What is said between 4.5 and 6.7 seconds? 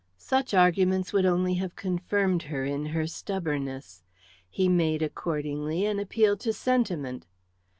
made accordingly an appeal to